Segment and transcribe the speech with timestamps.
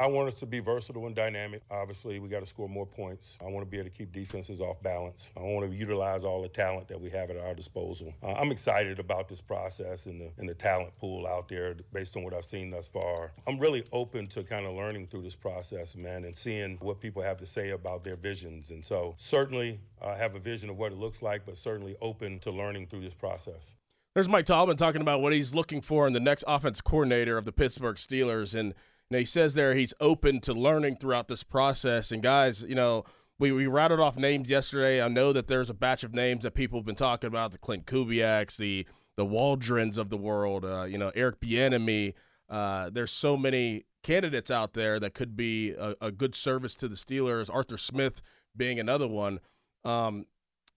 [0.00, 1.62] I want us to be versatile and dynamic.
[1.70, 3.38] Obviously, we got to score more points.
[3.40, 5.30] I want to be able to keep defenses off balance.
[5.36, 8.12] I want to utilize all the talent that we have at our disposal.
[8.20, 12.16] Uh, I'm excited about this process and the, and the talent pool out there based
[12.16, 13.30] on what I've seen thus far.
[13.46, 17.22] I'm really open to kind of learning through this process, man, and seeing what people
[17.22, 18.72] have to say about their visions.
[18.72, 22.40] And so, certainly, I have a vision of what it looks like, but certainly open
[22.40, 23.76] to learning through this process.
[24.14, 27.44] There's Mike Tomlin talking about what he's looking for in the next offense coordinator of
[27.44, 28.58] the Pittsburgh Steelers.
[28.58, 28.74] And
[29.10, 32.10] now he says there he's open to learning throughout this process.
[32.10, 33.04] And guys, you know,
[33.38, 35.02] we, we rattled off names yesterday.
[35.02, 37.58] I know that there's a batch of names that people have been talking about: the
[37.58, 42.14] Klint Kubiaks, the the Waldrons of the world, uh, you know, Eric Bieniemy.
[42.48, 46.88] Uh, there's so many candidates out there that could be a, a, good service to
[46.88, 47.48] the Steelers.
[47.52, 48.20] Arthur Smith
[48.56, 49.40] being another one.
[49.84, 50.26] Um,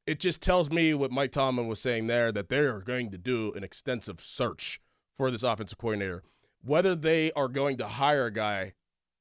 [0.05, 3.17] it just tells me what Mike Tomlin was saying there that they are going to
[3.17, 4.79] do an extensive search
[5.17, 6.23] for this offensive coordinator.
[6.67, 8.73] Whether they are going to hire a guy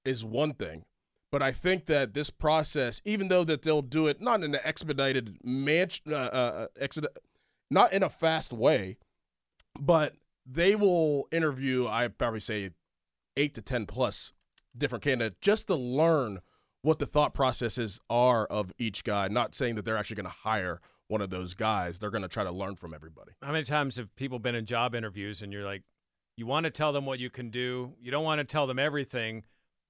[0.04, 0.84] is one thing,
[1.30, 4.60] but I think that this process, even though that they'll do it not in an
[4.64, 7.06] expedited manch, uh, uh, exed-
[7.70, 8.98] not in a fast way,
[9.78, 11.86] but they will interview.
[11.86, 12.70] I probably say
[13.36, 14.32] eight to ten plus
[14.76, 16.40] different candidates just to learn
[16.82, 19.28] what the thought processes are of each guy.
[19.28, 21.98] Not saying that they're actually going to hire one of those guys.
[21.98, 23.32] They're going to try to learn from everybody.
[23.42, 25.82] How many times have people been in job interviews and you're like,
[26.36, 27.92] you want to tell them what you can do.
[28.00, 29.44] You don't want to tell them everything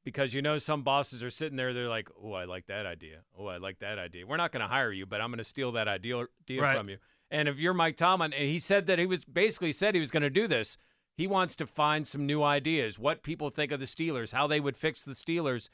[0.05, 1.75] because you know some bosses are sitting there.
[1.75, 3.23] They're like, "Oh, I like that idea.
[3.39, 4.27] Oh, I like that idea.
[4.27, 6.77] We're not going to hire you, but I'm going to steal that idea, idea Right.
[6.77, 6.99] from you."
[7.31, 10.13] And if you're Mike Tomlin, and he said that he was basically said he was
[10.13, 10.79] going to do this.
[11.17, 14.61] He wants to find some new ideas, what people think of the Steelers, how they
[14.61, 15.71] would fix the Steelers,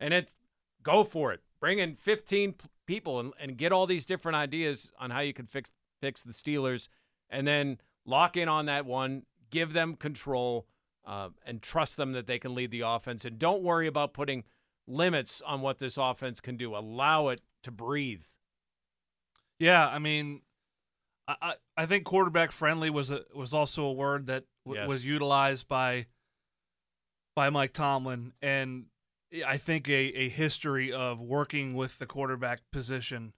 [0.00, 0.38] and it's
[0.82, 1.40] go for it.
[1.60, 2.54] Bring in 15
[2.86, 5.70] people and, and get all these different ideas on how you can fix
[6.00, 6.88] fix the Steelers,
[7.28, 9.24] and then lock in on that one.
[9.54, 10.66] Give them control
[11.04, 13.24] uh, and trust them that they can lead the offense.
[13.24, 14.42] And don't worry about putting
[14.88, 16.74] limits on what this offense can do.
[16.74, 18.24] Allow it to breathe.
[19.60, 20.42] Yeah, I mean,
[21.28, 24.88] I I, I think quarterback friendly was a, was also a word that w- Yes.
[24.88, 26.06] was utilized by
[27.36, 28.86] by Mike Tomlin, and
[29.46, 33.32] I think a, a history of working with the quarterback position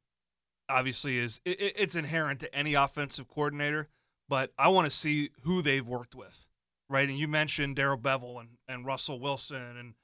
[0.68, 3.88] obviously is it- it's inherent to any offensive coordinator.
[4.28, 6.46] But I want to see who they've worked with,
[6.88, 7.08] right?
[7.08, 9.94] And you mentioned Darrell Bevell and, and Russell Wilson, and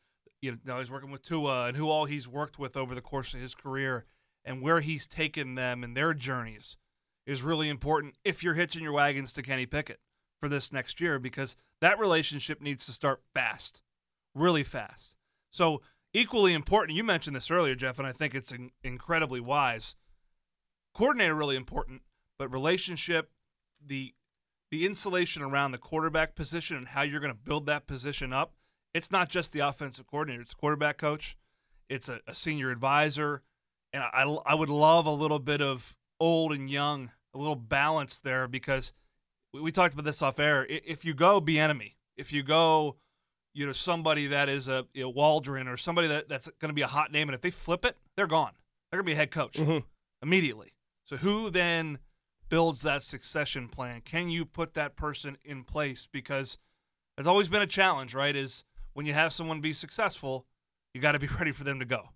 [0.41, 3.35] you know he's working with Tua, and who all he's worked with over the course
[3.35, 4.05] of his career,
[4.45, 6.77] and where he's taken them and their journeys
[7.27, 10.01] is really important if you're hitching your wagons to Kenny Pickett
[10.41, 13.81] for this next year because that relationship needs to start fast,
[14.35, 15.15] really fast.
[15.51, 15.83] So,
[16.13, 19.95] equally important, you mentioned this earlier, Jeff, and I think it's in- incredibly wise.
[20.95, 22.03] Coordinator really important,
[22.39, 23.31] but relationship,
[23.87, 24.15] the
[24.71, 28.55] the insulation around the quarterback position and how you're going to build that position up.
[28.95, 31.37] It's not just the offensive coordinator; it's quarterback coach,
[31.89, 33.43] it's a, a senior advisor,
[33.93, 38.19] and I, I would love a little bit of old and young, a little balance
[38.19, 38.93] there because
[39.53, 40.67] we, we talked about this off air.
[40.69, 42.97] If you go Bieniemy, if you go,
[43.55, 46.75] you know, somebody that is a you know, Waldron or somebody that, that's going to
[46.75, 48.53] be a hot name, and if they flip it, they're gone.
[48.91, 49.79] They're going to be a head coach mm-hmm.
[50.23, 50.73] immediately.
[51.05, 51.99] So who then
[52.53, 54.03] builds that succession plan?
[54.05, 56.07] Can you put that person in place?
[56.13, 56.59] Because
[57.17, 58.37] it's always been a challenge, right?
[58.37, 58.63] Is
[58.93, 60.45] when you have someone be successful,
[60.93, 62.11] you got to be ready for them to go.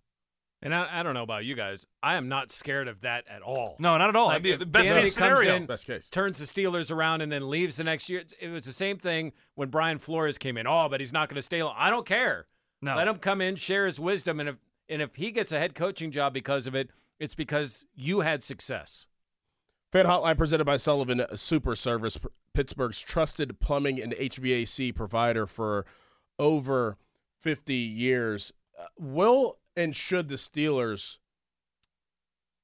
[0.60, 1.87] And I, I don't know about you guys.
[2.02, 3.76] I am not scared of that at all.
[3.78, 4.26] No, not at all.
[4.26, 5.55] Like, That'd be the best case scenario.
[5.55, 6.06] in, Best case.
[6.10, 8.22] turns the Steelers around and then leaves the next year.
[8.38, 10.66] It was the same thing when Brian Flores came in.
[10.66, 11.75] Oh, but he's not going to stay long.
[11.78, 12.46] I don't care.
[12.82, 12.94] No.
[12.94, 14.56] Let him come in, share his wisdom, and if
[14.88, 18.43] and if he gets a head coaching job because of it, it's because you had
[18.43, 19.08] success.
[19.96, 22.19] Fan Hotline presented by Sullivan Super Service,
[22.52, 25.87] Pittsburgh's trusted plumbing and HVAC provider for
[26.38, 26.98] over
[27.40, 28.52] 50 years.
[28.78, 31.16] Uh, Will and should the Steelers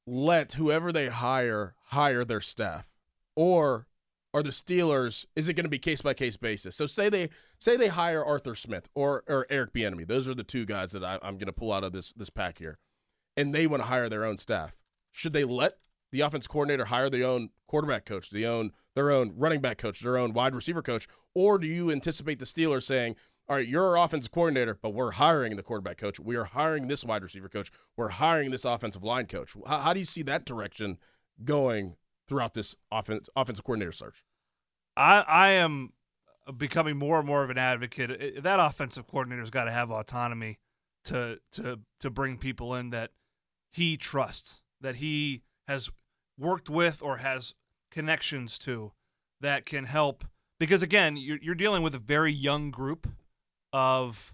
[0.07, 2.91] let whoever they hire hire their staff?
[3.35, 3.87] Or
[4.35, 5.25] are the Steelers?
[5.35, 6.77] Is it going to be case by case basis?
[6.77, 10.07] So say they say they hire Arthur Smith or or Eric Bieniemy.
[10.07, 12.29] Those are the two guys that I, I'm going to pull out of this this
[12.29, 12.77] pack here,
[13.39, 14.77] and they want to hire their own staff.
[15.13, 15.79] Should they let
[16.13, 20.01] the offense coordinator hire their own quarterback coach, their own their own running back coach,
[20.01, 23.17] their own wide receiver coach, or do you anticipate the Steelers saying,
[23.49, 26.21] "All right, you're our offensive coordinator, but we're hiring the quarterback coach.
[26.21, 27.73] We are hiring this wide receiver coach.
[27.97, 30.99] We're hiring this offensive line coach." How, how do you see that direction
[31.45, 31.97] going
[32.29, 34.25] throughout this offense offensive coordinator search?
[34.97, 35.95] I I am
[36.57, 38.43] becoming more and more of an advocate.
[38.43, 40.59] That offensive coordinator's got to have autonomy
[41.05, 43.13] to to to bring people in that
[43.71, 45.91] he trusts, that he has
[46.39, 47.55] worked with or has
[47.91, 48.93] connections to
[49.41, 50.25] that can help.
[50.59, 53.09] Because again, you're you're dealing with a very young group
[53.73, 54.33] of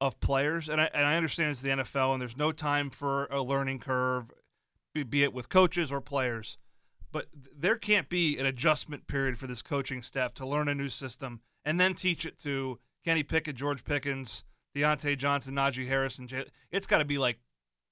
[0.00, 3.26] of players, and I and I understand it's the NFL, and there's no time for
[3.26, 4.30] a learning curve,
[4.94, 6.58] be it with coaches or players
[7.16, 10.90] but there can't be an adjustment period for this coaching staff to learn a new
[10.90, 14.44] system and then teach it to Kenny Pickett, George Pickens,
[14.76, 16.44] Diontae Johnson, Najee Harris, and Jay.
[16.70, 17.38] It's got to be like,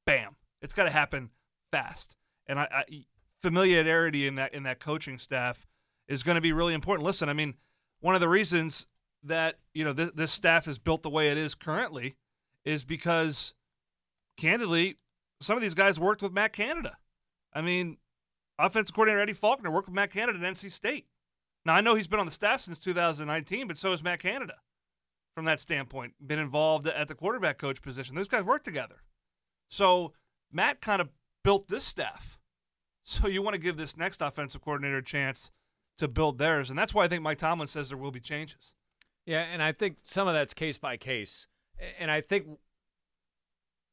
[0.04, 0.36] bam!
[0.60, 1.30] It's got to happen
[1.72, 2.18] fast.
[2.46, 2.84] And I, I,
[3.42, 5.66] familiarity in that in that coaching staff
[6.08, 7.04] is going to be really important.
[7.04, 7.54] Listen, I mean,
[8.00, 8.86] one of the reasons
[9.22, 12.16] that you know th- this staff is built the way it is currently
[12.64, 13.54] is because,
[14.36, 14.96] candidly,
[15.40, 16.96] some of these guys worked with Matt Canada.
[17.52, 17.98] I mean,
[18.58, 21.06] offensive coordinator Eddie Faulkner worked with Matt Canada at NC State.
[21.64, 24.56] Now I know he's been on the staff since 2019, but so has Matt Canada.
[25.34, 28.14] From that standpoint, been involved at the quarterback coach position.
[28.14, 29.02] Those guys work together.
[29.68, 30.12] So
[30.52, 31.08] Matt kind of
[31.44, 32.40] built this staff.
[33.04, 35.52] So you want to give this next offensive coordinator a chance
[35.98, 38.74] to build theirs, and that's why I think Mike Tomlin says there will be changes.
[39.26, 41.46] Yeah, and I think some of that's case by case,
[41.98, 42.46] and I think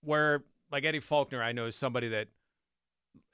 [0.01, 2.29] where like Eddie Faulkner, I know is somebody that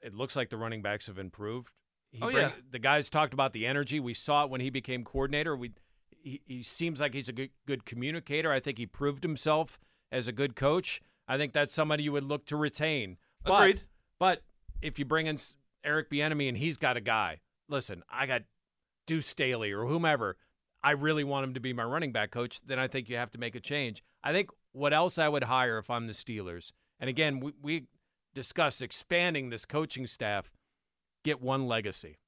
[0.02, 1.72] it looks like the running backs have improved.
[2.10, 4.00] He oh bring, yeah, the guys talked about the energy.
[4.00, 5.56] We saw it when he became coordinator.
[5.56, 5.72] We
[6.10, 8.52] he, he seems like he's a good good communicator.
[8.52, 9.78] I think he proved himself
[10.10, 11.00] as a good coach.
[11.26, 13.18] I think that's somebody you would look to retain.
[13.44, 13.82] Agreed.
[14.18, 14.42] But,
[14.82, 15.36] if you bring in
[15.84, 18.42] Eric Bieniemy and he's got a guy, listen, I got
[19.06, 20.36] Deuce Staley or whomever.
[20.82, 22.60] I really want him to be my running back coach.
[22.64, 24.02] Then I think you have to make a change.
[24.22, 26.72] I think what else I would hire if I'm the Steelers.
[27.00, 27.84] And again, we, we
[28.34, 30.52] discuss expanding this coaching staff,
[31.24, 32.18] get one legacy.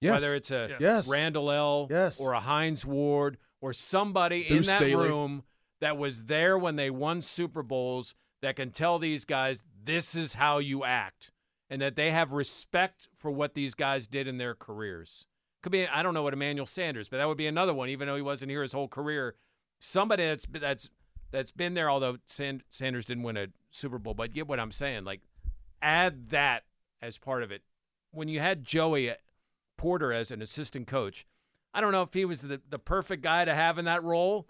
[0.00, 0.12] Yes.
[0.20, 1.08] Whether it's a Yes.
[1.08, 1.86] Randle El.
[1.90, 2.18] Yes.
[2.20, 5.08] or a Hines Ward or somebody in that Staley.
[5.08, 5.42] room
[5.80, 10.34] that was there when they won Super Bowls that can tell these guys this is
[10.34, 11.30] how you act
[11.70, 15.26] and that they have respect for what these guys did in their careers.
[15.62, 18.06] Could be I don't know what Emmanuel Sanders, but that would be another one even
[18.06, 19.34] though he wasn't here his whole career.
[19.80, 20.90] Somebody that's that's
[21.30, 24.72] that's been there although Sand, Sanders didn't win a Super Bowl, but get what I'm
[24.72, 25.20] saying like
[25.82, 26.64] add that
[27.02, 27.62] as part of it.
[28.10, 29.12] When you had Joey
[29.76, 31.26] Porter as an assistant coach,
[31.74, 34.48] I don't know if he was the, the perfect guy to have in that role,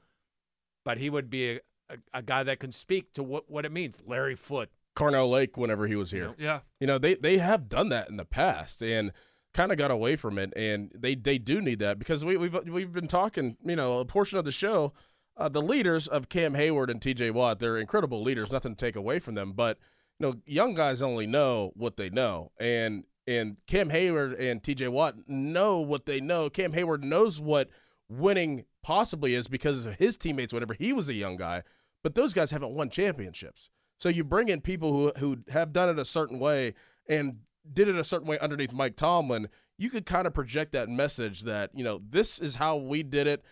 [0.84, 3.72] but he would be a, a, a guy that can speak to what, what it
[3.72, 4.02] means.
[4.06, 4.70] Larry Foote.
[4.96, 6.34] Carnell Lake whenever he was here.
[6.38, 6.60] yeah.
[6.80, 9.12] You know, they they have done that in the past and
[9.54, 12.56] kind of got away from it, and they they do need that because we, we've
[12.68, 13.56] we've been talking.
[13.62, 14.92] You know, a portion of the show,
[15.36, 17.30] uh, the leaders of Cam Hayward and T.J.
[17.30, 18.50] Watt, they're incredible leaders.
[18.50, 19.78] Nothing to take away from them, but
[20.18, 24.88] you know, young guys only know what they know, and and Cam Hayward and T.J.
[24.88, 26.50] Watt know what they know.
[26.50, 27.68] Cam Hayward knows what
[28.08, 31.62] winning possibly is because of his teammates whenever he was a young guy,
[32.02, 33.70] but those guys haven't won championships.
[33.98, 36.74] So you bring in people who who have done it a certain way
[37.08, 37.38] and
[37.70, 39.48] did it a certain way underneath Mike Tomlin.
[39.76, 43.26] You could kind of project that message that you know this is how we did
[43.26, 43.42] it.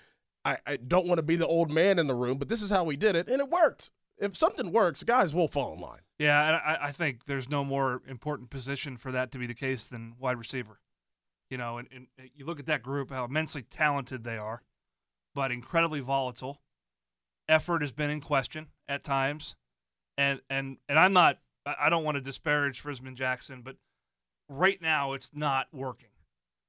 [0.44, 2.70] I, I don't want to be the old man in the room, but this is
[2.70, 3.90] how we did it, and it worked.
[4.18, 6.00] If something works, guys will fall in line.
[6.18, 9.54] Yeah, and I, I think there's no more important position for that to be the
[9.54, 10.78] case than wide receiver.
[11.50, 14.62] You know, and, and you look at that group, how immensely talented they are,
[15.34, 16.60] but incredibly volatile.
[17.48, 19.54] Effort has been in question at times,
[20.18, 21.38] and and and I'm not.
[21.64, 23.76] I don't want to disparage Frisman Jackson, but
[24.48, 26.08] right now it's not working.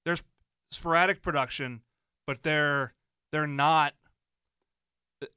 [0.06, 0.24] There's
[0.72, 1.82] sporadic production,
[2.26, 2.94] but they're
[3.32, 3.94] they're not.
[5.22, 5.28] Uh,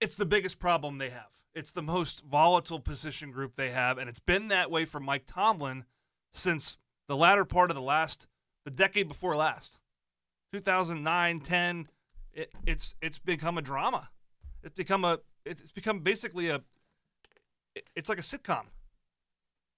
[0.00, 1.30] it's the biggest problem they have.
[1.54, 5.24] It's the most volatile position group they have, and it's been that way for Mike
[5.26, 5.84] Tomlin
[6.32, 6.78] since
[7.08, 8.26] the latter part of the last,
[8.64, 9.78] the decade before last,
[10.52, 11.88] 2009, 10.
[12.32, 14.10] It, it's it's become a drama.
[14.62, 16.62] It's become a it's become basically a
[17.94, 18.64] it's like a sitcom,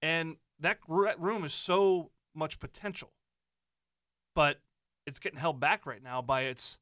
[0.01, 3.11] and that room is so much potential,
[4.35, 4.59] but
[5.05, 6.79] it's getting held back right now by its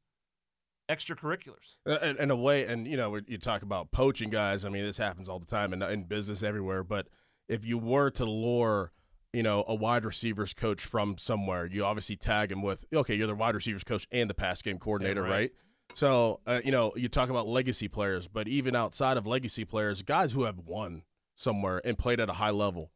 [0.89, 1.77] extracurriculars.
[1.85, 4.65] Uh, In, in a way, and you know, you talk about poaching guys.
[4.65, 6.83] I mean, this happens all the time in, in business everywhere.
[6.83, 7.07] But
[7.47, 8.91] if you were to lure,
[9.35, 13.27] you know, a wide receivers coach from somewhere, you obviously tag him with, okay, you're
[13.27, 15.29] the wide receivers coach and the pass game coordinator, right.
[15.29, 15.51] right.
[15.93, 20.01] So, uh, you know, you talk about legacy players, but even outside of legacy players,
[20.01, 21.03] guys who have won
[21.35, 22.91] somewhere and played at a high level,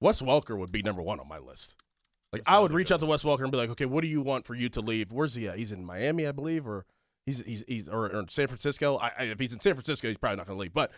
[0.00, 1.76] Wes Welker would be number one on my list.
[2.32, 4.20] Like, I would reach out to Wes Welker and be like, okay, what do you
[4.20, 5.12] want for you to leave?
[5.12, 5.56] Where's he at?
[5.56, 6.84] He's in Miami, I believe, or
[7.24, 8.98] he's he's he's or, or San Francisco.
[8.98, 10.74] I, I, if he's in San Francisco, he's probably not going to leave.
[10.74, 10.90] But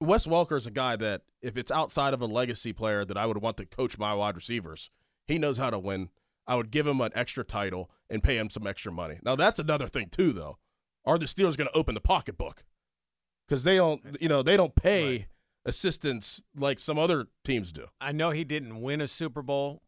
[0.00, 3.26] Wes Welker is a guy that if it's outside of a legacy player that I
[3.26, 4.90] would want to coach my wide receivers,
[5.26, 6.10] he knows how to win.
[6.46, 9.18] I would give him an extra title and pay him some extra money.
[9.22, 10.58] Now that's another thing too, though.
[11.04, 12.64] Are the Steelers going to open the pocketbook?
[13.46, 15.26] Because they don't, you know, they don't pay
[15.64, 17.86] assistants like some other teams do.
[18.00, 19.82] I know he didn't win a Super Bowl,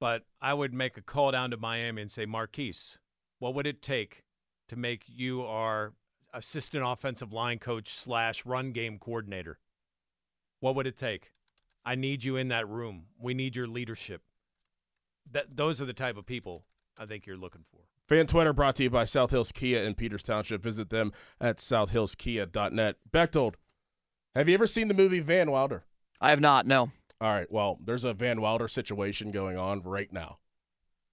[0.00, 2.98] but I would make a call down to Miami and say, Marquise,
[3.38, 4.24] what would it take
[4.68, 5.92] to make you our
[6.34, 9.58] assistant offensive line coach slash run game coordinator?
[10.60, 11.32] What would it take?
[11.84, 13.06] I need you in that room.
[13.18, 14.22] We need your leadership.
[15.30, 16.64] That those are the type of people
[16.98, 17.80] I think you're looking for.
[18.08, 20.62] Fan Twitter brought to you by South Hills Kia in Peters Township.
[20.62, 22.96] Visit them at southhillskia.net.
[23.10, 23.56] Bechtold,
[24.34, 25.84] have you ever seen the movie Van Wilder?
[26.20, 26.66] I have not.
[26.66, 26.90] No.
[27.20, 27.50] All right.
[27.50, 30.38] Well, there's a Van Wilder situation going on right now.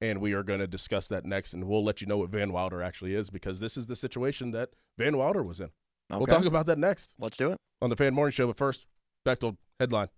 [0.01, 1.53] And we are going to discuss that next.
[1.53, 4.51] And we'll let you know what Van Wilder actually is because this is the situation
[4.51, 5.69] that Van Wilder was in.
[6.09, 7.57] We'll talk about that next Let's do it.
[7.81, 8.47] on the Fan Morning Show.
[8.47, 8.85] But first,
[9.23, 10.09] back to headline.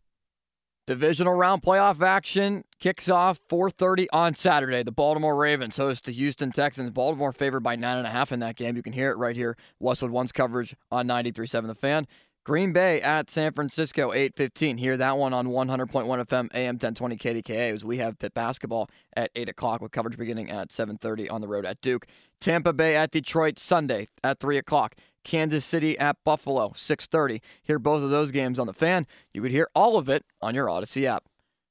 [0.85, 4.83] Divisional round playoff action kicks off 4:30 on Saturday.
[4.83, 6.89] The Baltimore Ravens host the Houston Texans.
[6.89, 8.75] Baltimore favored by nine and a half in that game.
[8.75, 9.55] You can hear it right here.
[9.79, 12.05] Westwood One's coverage on 93.7 The Fan.
[12.45, 14.77] Green Bay at San Francisco, 8:15.
[14.77, 17.71] Hear that one on 100.1 FM, AM 1020 KDKA.
[17.71, 21.47] As we have Pitt basketball at 8 o'clock with coverage beginning at 7:30 on the
[21.47, 22.05] road at Duke.
[22.41, 24.95] Tampa Bay at Detroit Sunday at 3 o'clock.
[25.23, 27.41] Kansas City at Buffalo, 6:30.
[27.63, 29.07] Hear both of those games on the fan.
[29.33, 31.23] You could hear all of it on your Odyssey app.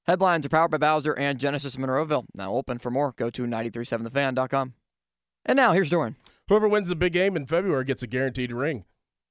[0.07, 2.25] Headlines are powered by Bowser and Genesis Monroeville.
[2.35, 3.12] Now open for more.
[3.12, 4.73] Go to 937thefan.com.
[5.45, 6.17] And now here's Dorin.
[6.49, 8.85] Whoever wins the big game in February gets a guaranteed ring.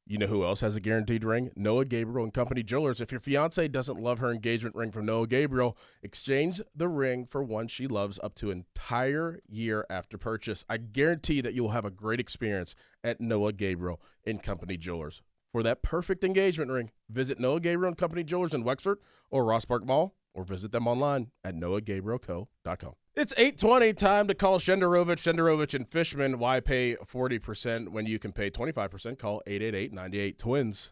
[0.07, 1.51] You know who else has a guaranteed ring?
[1.55, 3.01] Noah Gabriel and Company Jewelers.
[3.01, 7.43] If your fiance doesn't love her engagement ring from Noah Gabriel, exchange the ring for
[7.43, 10.65] one she loves up to an entire year after purchase.
[10.67, 15.21] I guarantee that you will have a great experience at Noah Gabriel and Company Jewelers.
[15.51, 18.97] For that perfect engagement ring, visit Noah Gabriel and Company Jewelers in Wexford
[19.29, 22.93] or Ross Park Mall or visit them online at noahgabrielco.com.
[23.15, 26.39] It's 820 time to call Shenderovich, Shenderovich and Fishman.
[26.39, 29.17] Why pay 40% when you can pay 25%?
[29.19, 30.91] Call 888-98-TWINS.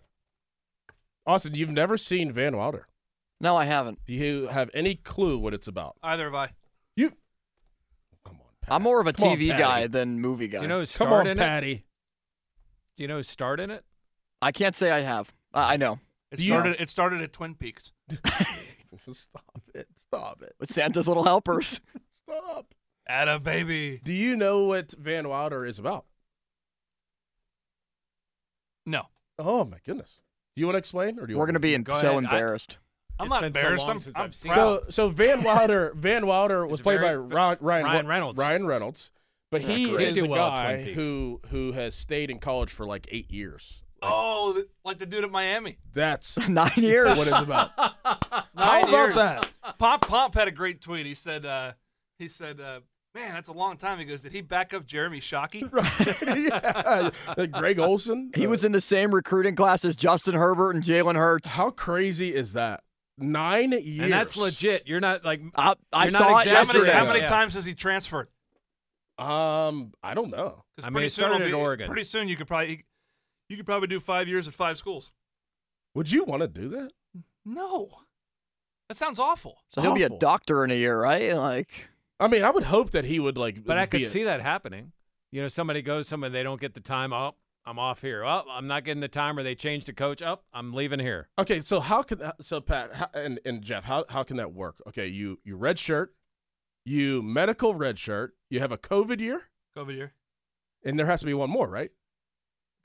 [1.25, 2.87] Austin, you've never seen Van Wilder.
[3.39, 4.03] No, I haven't.
[4.05, 5.95] Do you have any clue what it's about?
[6.03, 6.51] Either have I.
[6.97, 7.11] You
[8.25, 8.73] Come on, Patty.
[8.75, 9.63] I'm more of a Come TV Patty.
[9.63, 10.57] guy than movie guy.
[10.57, 11.41] Do you know who Come starred on, in it?
[11.41, 11.85] Patty.
[12.97, 13.85] Do you know who starred in it?
[14.41, 15.31] I can't say I have.
[15.53, 15.99] Uh, I know.
[16.31, 16.81] It Do you- started.
[16.81, 17.93] It started at Twin Peaks.
[19.13, 19.87] Stop it.
[19.97, 20.55] Stop it.
[20.59, 21.79] With Santa's Little Helpers.
[22.29, 22.73] Stop.
[23.07, 23.99] Atta baby.
[24.03, 26.05] Do you know what Van Wilder is about?
[28.85, 30.19] No, Oh my goodness.
[30.55, 31.83] Do you want to explain or do you We're want going to me be in,
[31.83, 32.13] Go so ahead.
[32.13, 32.77] I- embarrassed.
[33.19, 33.81] I'm It's not been so embarrassed.
[33.85, 34.83] long I'm, since I'm I've seen proud.
[34.85, 38.39] So so Van Wilder Van Wilder was He's played by very- Ryan, Ryan, Ryan Reynolds.
[38.39, 39.11] Ryan Reynolds,
[39.51, 40.01] but he correct.
[40.11, 40.95] is He a well at guy Peaks.
[40.95, 43.83] who who has stayed in college for like eight years.
[44.01, 45.77] Oh, th- like the dude at Miami.
[45.93, 47.17] That's Nine years.
[47.17, 47.71] what it's about.
[48.55, 49.15] Nine about years.
[49.15, 49.49] that?
[49.77, 51.05] Pomp Pomp had a great tweet.
[51.05, 51.73] He said, uh,
[52.17, 52.79] he said, uh,
[53.15, 53.99] man, that's a long time.
[53.99, 55.61] He goes, did he back up Jeremy Shockey?
[56.49, 57.09] yeah.
[57.37, 58.31] Like Greg Olsen.
[58.35, 61.49] He was in the same recruiting class as Justin Herbert and Jalen Hurts.
[61.49, 62.83] How crazy is that?
[63.17, 64.03] Nine years.
[64.03, 64.87] And that's legit.
[64.87, 66.47] You're not like I, I You're not saw it How exaggerating.
[66.47, 66.53] many,
[66.87, 66.91] yesterday.
[66.93, 67.27] how many Yeah.
[67.27, 68.29] times has he transferred?
[69.17, 70.63] Um, I don't know.
[70.77, 71.87] 'Cause I mean, pretty it soon started it'll at be- Oregon.
[71.87, 72.85] Pretty soon you could probably
[73.49, 75.11] you could probably do five years at five schools.
[75.95, 76.91] Would you want to do that?
[77.45, 77.89] No,
[78.87, 79.57] that sounds awful.
[79.69, 80.19] So he'll be a Awful.
[80.19, 81.33] doctor in a year, right?
[81.35, 81.89] Like,
[82.19, 83.63] I mean, I would hope that he would like.
[83.65, 84.91] But I be could a- see that happening.
[85.31, 87.11] You know, somebody goes somewhere, they don't get the time.
[87.13, 88.23] Oh, I'm off here.
[88.23, 90.21] Oh, I'm not getting the time, or they change the coach.
[90.21, 91.27] Oh, I'm leaving here.
[91.37, 94.53] Okay, so how could uh, so Pat how, and and Jeff, how how can that
[94.53, 94.81] work?
[94.87, 96.13] Okay, you you red shirt,
[96.85, 100.13] you medical red shirt, you have a COVID year, COVID year.
[100.83, 101.91] and there has to be one more, right?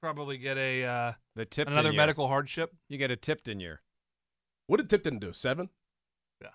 [0.04, 1.96] Probably get a uh, The Tipton another year.
[1.96, 2.75] medical hardship.
[2.90, 3.80] You get a Tipton year.
[4.66, 5.32] What did Tipton do?
[5.32, 5.70] Seven?
[6.42, 6.49] Yeah.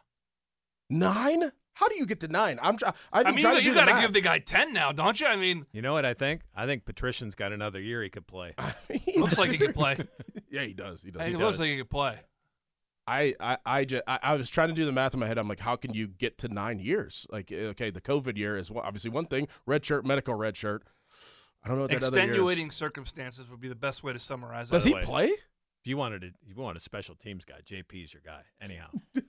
[0.87, 1.51] Nine?
[1.73, 2.59] How do you get to nine?
[2.61, 2.93] I'm trying.
[3.11, 5.19] I've I been mean, trying you, you got to give the guy ten now, don't
[5.19, 5.25] you?
[5.25, 6.41] I mean, You know what I think?
[6.55, 8.53] I think Patrician's got another year he could play.
[8.59, 8.75] math.
[9.17, 9.97] looks like he could play.
[10.51, 11.01] yeah, he does.
[11.01, 11.19] He does.
[11.19, 11.61] I He think looks does.
[11.61, 12.19] like he could play.
[13.07, 15.39] I, I, I, just, I, I was trying to do the math in my head.
[15.39, 17.25] I'm like, how can you get to nine years?
[17.31, 19.47] Like, eh, okay, the COVID year is obviously one thing.
[19.65, 20.83] Red shirt, medical red shirt.
[21.63, 22.17] I don't know what that other.
[22.17, 24.73] Extenuating circumstances would be the best way to summarize it.
[24.73, 25.01] Does he way.
[25.01, 25.25] play?
[25.27, 28.41] If you wanted to, if you want a special teams guy, JP is your guy.
[28.61, 29.21] Anyhow, You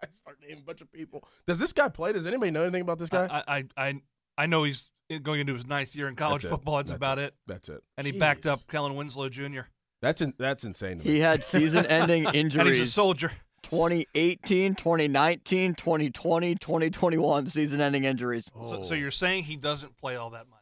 [0.00, 1.24] guys start naming a bunch of people.
[1.46, 2.12] Does this guy play?
[2.12, 3.26] Does anybody know anything about this guy?
[3.26, 4.00] I, I I
[4.38, 4.90] I know he's
[5.22, 6.76] going into his ninth year in college That's football.
[6.76, 7.24] That's, That's about it.
[7.24, 7.34] it.
[7.46, 7.82] That's it.
[7.98, 9.62] And he backed up Kellen Winslow Jr.
[10.00, 11.12] That's in, that's insane to me.
[11.12, 12.92] He had season-ending And he's a injuries.
[12.92, 13.32] soldier.
[13.62, 18.48] 2018, 2019, 2020, 2021 season-ending injuries.
[18.68, 20.61] So, so you're saying he doesn't play all that much?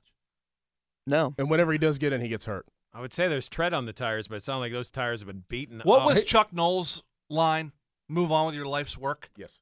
[1.07, 1.35] No.
[1.39, 2.67] and whenever he does get in, he gets hurt.
[2.93, 5.29] I would say there's tread on the tires, but it sounds like those tires have
[5.29, 5.81] been beaten.
[5.85, 6.07] What up.
[6.07, 7.73] was Chuck Noll's line?
[8.09, 9.31] Move on with your life's work.
[9.37, 9.61] Yes.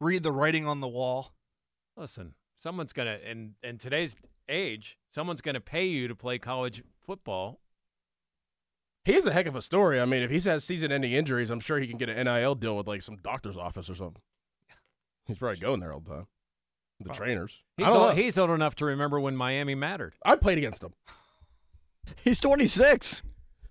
[0.00, 1.34] Read the writing on the wall.
[1.96, 4.16] Listen, someone's gonna in in today's
[4.48, 7.60] age, someone's gonna pay you to play college football.
[9.04, 10.00] He has a heck of a story.
[10.00, 12.76] I mean, if he has season-ending injuries, I'm sure he can get an NIL deal
[12.76, 14.20] with like some doctor's office or something.
[15.26, 16.26] He's probably going there all the time.
[17.00, 17.52] The trainers.
[17.76, 20.14] He's old, he's old enough to remember when Miami mattered.
[20.24, 20.92] I played against him.
[22.24, 23.22] He's 26.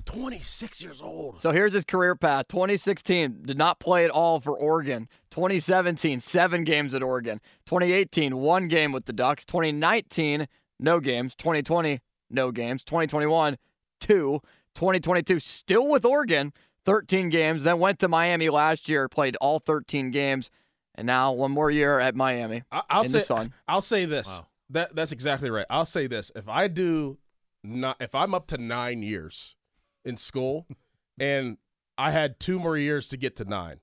[0.05, 1.41] 26 years old.
[1.41, 2.47] So here's his career path.
[2.47, 5.09] 2016 did not play at all for Oregon.
[5.31, 7.41] 2017 seven games at Oregon.
[7.65, 9.43] 2018 one game with the Ducks.
[9.43, 10.47] 2019
[10.79, 11.35] no games.
[11.35, 12.83] 2020 no games.
[12.85, 13.57] 2021
[13.99, 14.39] two.
[14.75, 16.53] 2022 still with Oregon.
[16.85, 17.63] 13 games.
[17.63, 19.09] Then went to Miami last year.
[19.09, 20.49] Played all 13 games.
[20.97, 22.63] And now one more year at Miami.
[22.71, 23.53] I, I'll in say the sun.
[23.67, 24.27] I'll say this.
[24.27, 24.47] Wow.
[24.71, 25.65] That that's exactly right.
[25.69, 26.31] I'll say this.
[26.35, 27.17] If I do
[27.63, 29.55] not if I'm up to 9 years
[30.03, 30.65] in school
[31.19, 31.57] and
[31.97, 33.79] I had two more years to get to 9.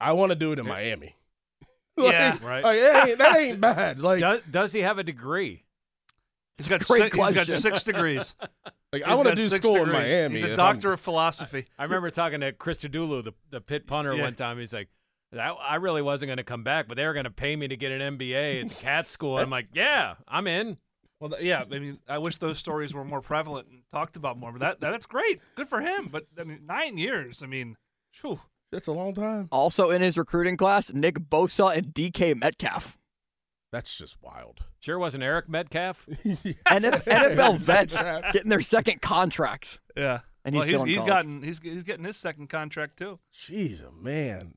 [0.00, 1.14] I want to do it in Miami.
[2.00, 2.38] Yeah.
[2.40, 2.62] Right.
[2.62, 4.00] like, that, ain't, that ain't bad.
[4.00, 5.64] Like, Does, does he have a degree?
[6.56, 8.36] He's got Great six, he's got six degrees.
[8.92, 9.90] like I want to do six school in.
[9.90, 10.36] Miami.
[10.36, 11.66] He's a doctor I'm- of philosophy.
[11.76, 14.22] I remember talking to Christodoulou, the the Pitt punter, Yeah.
[14.22, 14.60] one time.
[14.60, 14.88] He's like,
[15.32, 17.68] I, I really wasn't going to come back, but they were going to pay me
[17.68, 19.38] to get an MBA at the Katz school.
[19.38, 20.78] I'm like, yeah, I'm in.
[21.20, 21.64] Well, yeah.
[21.70, 24.52] I mean, I wish those stories were more prevalent and talked about more.
[24.52, 25.40] But that that's great.
[25.56, 26.08] Good for him.
[26.10, 27.42] But I mean, nine years.
[27.42, 27.76] I mean,
[28.12, 28.40] phew.
[28.70, 29.48] It's a long time.
[29.50, 32.98] Also in his recruiting class, Nick Bosa and DK Metcalf.
[33.72, 34.60] That's just wild.
[34.80, 36.06] Sure wasn't Eric Metcalf?
[36.24, 37.94] NF- NFL vets
[38.32, 39.78] getting their second contracts.
[39.96, 40.20] Yeah.
[40.44, 43.18] And well, he's still he's gotten he's he's getting his second contract too.
[43.34, 44.54] Jeez, oh, man.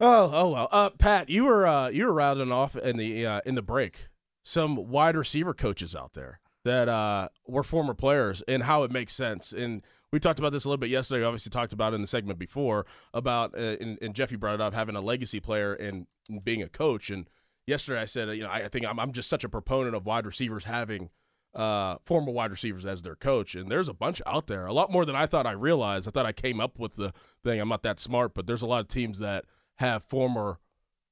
[0.00, 0.68] Oh, oh well.
[0.72, 4.08] Uh, Pat, you were uh, you were rattling off in the uh, in the break
[4.42, 9.12] some wide receiver coaches out there that uh, were former players and how it makes
[9.12, 9.52] sense.
[9.52, 9.82] And
[10.12, 11.20] we talked about this a little bit yesterday.
[11.20, 14.54] We obviously talked about it in the segment before about uh, and, and Jeffy brought
[14.54, 16.06] it up having a legacy player and,
[16.44, 17.10] being a coach.
[17.10, 17.28] And
[17.66, 20.06] yesterday I said, you know, I, I think I'm, I'm just such a proponent of
[20.06, 21.10] wide receivers having
[21.56, 23.56] uh, former wide receivers as their coach.
[23.56, 26.06] And there's a bunch out there, a lot more than I thought I realized.
[26.06, 27.58] I thought I came up with the thing.
[27.58, 29.44] I'm not that smart, but there's a lot of teams that
[29.80, 30.58] have former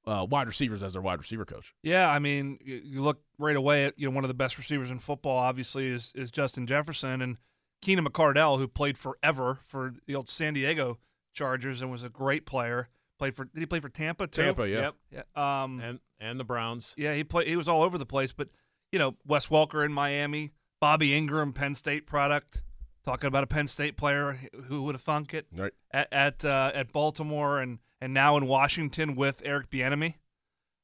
[0.05, 1.73] uh, wide receivers as their wide receiver coach.
[1.83, 4.57] Yeah, I mean, you, you look right away at you know one of the best
[4.57, 5.37] receivers in football.
[5.37, 7.37] Obviously, is is Justin Jefferson and
[7.81, 10.97] Keenan McCardell, who played forever for the old San Diego
[11.33, 12.89] Chargers and was a great player.
[13.17, 14.43] Played for did he play for Tampa too?
[14.43, 14.91] Tampa, yeah.
[15.11, 15.25] Yep.
[15.35, 15.63] Yeah.
[15.63, 15.79] Um.
[15.81, 16.93] And and the Browns.
[16.97, 17.47] Yeah, he played.
[17.47, 18.31] He was all over the place.
[18.31, 18.49] But
[18.91, 22.63] you know, Wes Welker in Miami, Bobby Engram, Penn State product.
[23.05, 25.71] Talking about a Penn State player, who would have thunk it Right.
[25.91, 30.15] at at, uh, at Baltimore and and now in Washington with Eric Bieniemy.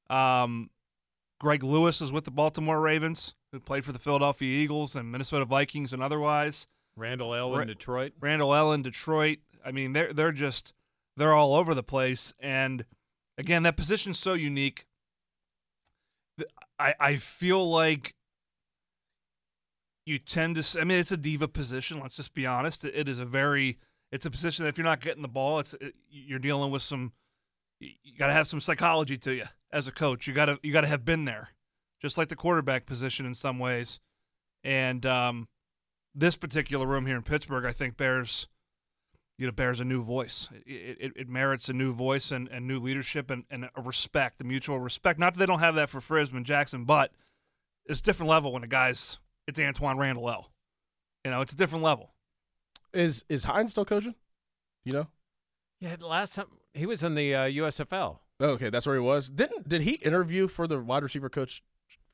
[0.10, 0.69] Um,
[1.39, 5.45] Greg Lewis is with the Baltimore Ravens, who played for the Philadelphia Eagles and Minnesota
[5.45, 6.67] Vikings and otherwise.
[6.95, 8.13] Randall Elwin, Ra- Detroit.
[8.19, 9.39] Randall Ellen, Detroit.
[9.65, 10.73] I mean, they're they're just
[11.17, 12.34] they're all over the place.
[12.39, 12.86] And
[13.38, 14.86] again, that position's so unique.
[16.80, 18.15] I I feel like
[20.06, 20.80] you tend to.
[20.80, 21.99] I mean, it's a diva position.
[21.99, 22.86] Let's just be honest.
[22.86, 23.80] It is a very.
[24.15, 26.82] It's a position that if you're not getting the ball, it's it, you're dealing with
[26.82, 27.12] some.
[27.82, 30.25] You, got to have some psychology to you as a coach.
[30.25, 31.49] You got to you got to have been there,
[32.01, 33.99] just like the quarterback position in some ways.
[34.63, 35.49] And um,
[36.15, 38.47] this particular room here in Pittsburgh, I think bears,
[39.38, 40.47] you know, bears a new voice.
[40.65, 44.39] It, it, it merits a new voice and, and new leadership and, and a respect,
[44.39, 45.19] a mutual respect.
[45.19, 47.12] Not that they don't have that for Frisman Jackson, but
[47.86, 50.49] it's a different level when a guy's it's Antwaan Randle El.
[51.25, 52.14] You know, it's a different level.
[52.96, 54.16] Is is Hines still coaching?
[54.84, 55.08] You know?
[55.80, 58.20] Yeah, the last time he was in the uh, USFL.
[58.40, 59.30] Oh, okay, that's where he was.
[59.30, 61.62] Didn't did he interview for the wide receiver coach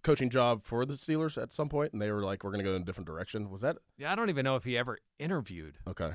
[0.04, 2.70] coaching job for the Steelers at some point and they were like we're going to
[2.70, 3.50] go in a different direction?
[3.50, 5.78] Was that Yeah, I don't even know if he ever interviewed.
[5.88, 6.14] okay?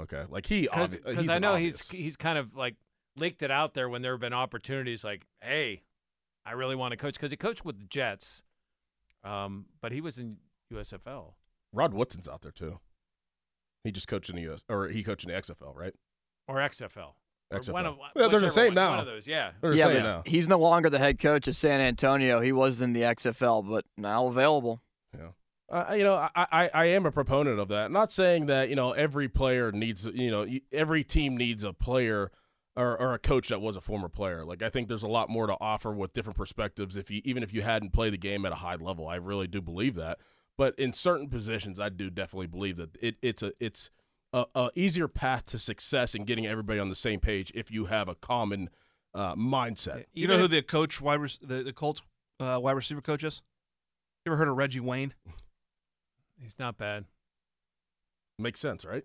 [0.00, 0.24] Okay.
[0.28, 2.76] Like he Because he's I know he's he's kind of like
[3.16, 5.82] leaked it out there when there have been opportunities like, hey,
[6.46, 8.42] I really want to coach because he coached with the Jets,
[9.24, 10.38] um, but he was in
[10.72, 11.32] USFL.
[11.72, 12.78] Rod Woodson's out there too.
[13.84, 15.94] He just coached in the US or he coached in the XFL, right?
[16.48, 17.14] or XFL.
[17.50, 17.72] Or XFL.
[17.72, 18.90] one of- yeah, they're the same one, now.
[18.90, 19.52] One of those, yeah.
[19.60, 20.22] They're the yeah, same now.
[20.26, 22.40] he's no longer the head coach of San Antonio.
[22.40, 24.82] He was in the XFL, but now available.
[25.14, 25.28] Yeah.
[25.70, 27.90] Uh, you know, I, I, I am a proponent of that.
[27.90, 32.30] Not saying that, you know, every player needs, you know, every team needs a player
[32.74, 34.44] or, or a coach that was a former player.
[34.44, 36.96] Like I think there's a lot more to offer with different perspectives.
[36.96, 39.46] If you even if you hadn't played the game at a high level, I really
[39.46, 40.18] do believe that.
[40.58, 43.90] But in certain positions, I do definitely believe that it, it's a it's
[44.32, 47.86] a, a, easier path to success in getting everybody on the same page if you
[47.86, 48.68] have a common
[49.14, 50.04] uh, mindset.
[50.12, 52.02] You know who the coach wide the, the Colts
[52.40, 53.40] uh, wide receiver coach is?
[54.26, 55.14] You ever heard of Reggie Wayne?
[56.42, 57.04] He's not bad.
[58.40, 59.04] Makes sense, right?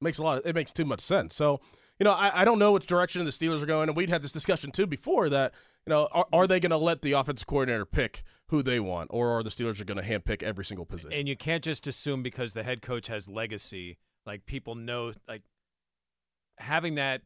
[0.00, 0.38] Makes a lot.
[0.38, 1.34] Of, it makes too much sense.
[1.34, 1.60] So
[2.02, 4.22] you know, I, I don't know which direction the Steelers are going, and we'd had
[4.22, 5.54] this discussion too before that.
[5.86, 9.10] You know, are, are they going to let the offensive coordinator pick who they want,
[9.12, 11.12] or are the Steelers are going to handpick every single position?
[11.12, 15.42] And you can't just assume because the head coach has legacy, like people know, like
[16.58, 17.22] having that.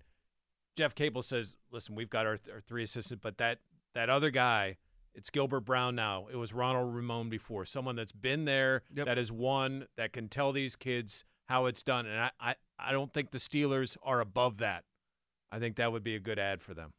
[0.77, 3.61] Jeff Capel says, "Listen, we've got our, our three assistants, but that
[3.95, 4.77] that other guy."
[5.15, 6.27] It's Gilbert Brown now.
[6.31, 7.65] It was Ronald Ramon before.
[7.65, 9.07] Someone that's been there, yep.
[9.07, 12.05] that has won, that can tell these kids how it's done.
[12.05, 14.85] And I, I, I don't think the Steelers are above that.
[15.51, 16.93] I think that would be a good ad for them.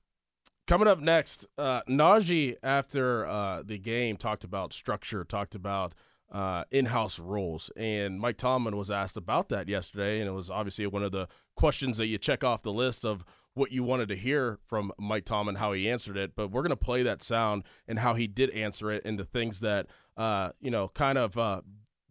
[0.66, 5.96] Coming up next, uh, Najee after uh, the game talked about structure, talked about
[6.30, 10.86] uh, in-house rules, and Mike Tomlin was asked about that yesterday, and it was obviously
[10.86, 14.16] one of the questions that you check off the list of what you wanted to
[14.16, 16.36] hear from Mike Tomlin, how he answered it.
[16.36, 19.26] But we're going to play that sound and how he did answer it, and the
[19.26, 19.88] things that
[20.18, 21.62] uh, you know, kind of uh,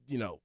[0.06, 0.40] you know,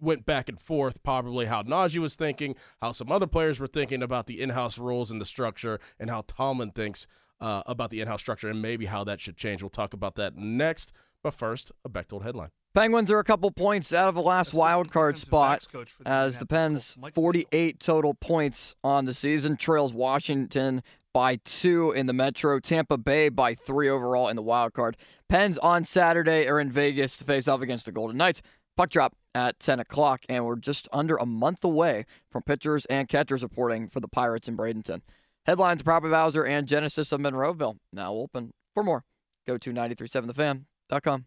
[0.00, 4.02] went back and forth, probably how Najee was thinking, how some other players were thinking
[4.02, 7.06] about the in-house rules and the structure, and how Tomlin thinks
[7.40, 9.62] uh, about the in-house structure and maybe how that should change.
[9.62, 10.92] We'll talk about that next.
[11.22, 12.50] But first, a Bechtold headline.
[12.74, 16.44] Penguins are a couple points out of the last wild card spot the as the
[16.44, 20.82] Pens 48 total points on the season trails Washington
[21.14, 24.98] by two in the Metro, Tampa Bay by three overall in the wild card.
[25.30, 28.42] Pens on Saturday are in Vegas to face off against the Golden Knights.
[28.76, 33.06] Puck drop at 10 o'clock, and we're just under a month away from pitchers and
[33.06, 35.02] catchers reporting for the Pirates in Bradenton.
[35.44, 38.52] Headlines Proper Bowser and Genesis of Monroeville now open.
[38.72, 39.04] For more,
[39.46, 41.26] go to 937thefan.com.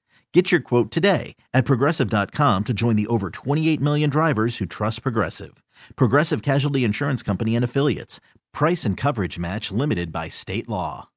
[0.33, 5.03] Get your quote today at progressive.com to join the over 28 million drivers who trust
[5.03, 5.61] Progressive.
[5.97, 8.21] Progressive Casualty Insurance Company and Affiliates.
[8.53, 11.09] Price and coverage match limited by state law.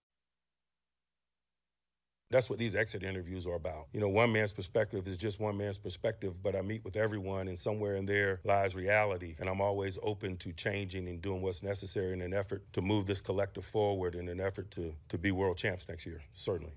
[2.31, 3.87] That's what these exit interviews are about.
[3.93, 7.47] You know, one man's perspective is just one man's perspective, but I meet with everyone,
[7.47, 9.37] and somewhere in there lies reality.
[9.39, 13.07] And I'm always open to changing and doing what's necessary in an effort to move
[13.07, 16.75] this collective forward in an effort to, to be world champs next year, certainly.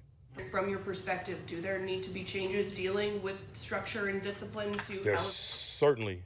[0.52, 5.00] From your perspective, do there need to be changes dealing with structure and discipline to?
[5.00, 6.24] There certainly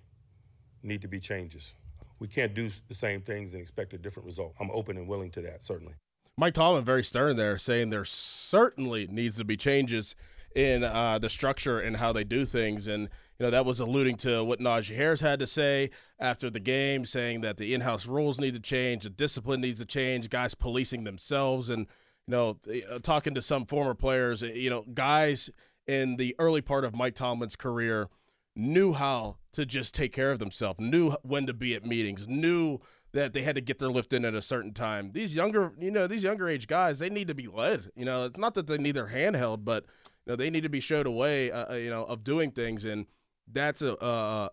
[0.84, 1.74] need to be changes.
[2.19, 4.56] We can't do the same things and expect a different result.
[4.60, 5.93] I'm open and willing to that, certainly.
[6.38, 10.15] Mike Tomlin very stern there, saying there certainly needs to be changes
[10.56, 12.88] in uh, the structure and how they do things.
[12.88, 13.04] And,
[13.39, 17.06] you know, that was alluding to what Najee Harris had to say after the game,
[17.06, 20.54] saying that the in house rules need to change, the discipline needs to change, guys
[20.54, 21.69] policing themselves.
[21.69, 21.88] And,
[22.27, 22.57] you know,
[22.89, 25.49] uh, talking to some former players, you know, guys
[25.88, 28.10] in the early part of Mike Tomlin's career
[28.55, 32.79] knew how to just take care of themselves, knew when to be at meetings, knew
[33.13, 35.12] that they had to get their lift in at a certain time.
[35.13, 37.91] These younger, you know, these younger age guys, they need to be led.
[37.95, 39.86] You know, it's not that they need their handheld, but
[40.25, 42.51] you know, they need to be showed a way, uh, uh you know, of doing
[42.51, 43.05] things, and
[43.51, 44.49] that's a, uh,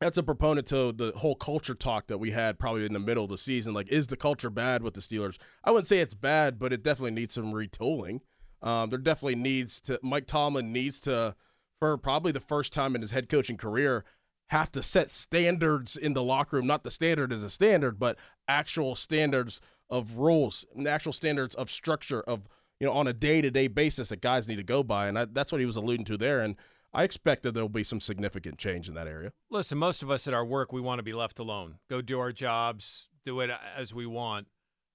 [0.00, 3.24] that's a proponent to the whole culture talk that we had probably in the middle
[3.24, 3.72] of the season.
[3.72, 5.38] Like, is the culture bad with the Steelers?
[5.64, 8.20] I wouldn't say it's bad, but it definitely needs some retooling.
[8.62, 11.34] Um, there definitely needs to Mike Tomlin needs to,
[11.78, 14.04] for probably the first time in his head coaching career,
[14.50, 16.66] have to set standards in the locker room.
[16.66, 22.20] Not the standard as a standard, but actual standards of rules, actual standards of structure
[22.22, 22.48] of
[22.80, 25.18] you know on a day to day basis that guys need to go by, and
[25.18, 26.40] I, that's what he was alluding to there.
[26.40, 26.56] And
[26.96, 29.32] I expect that there'll be some significant change in that area.
[29.50, 32.18] Listen, most of us at our work, we want to be left alone, go do
[32.18, 34.46] our jobs, do it as we want.